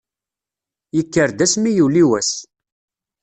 Yekker-d 0.95 1.39
asmi 1.45 1.71
yuli 1.77 2.03
wass. 2.09 2.31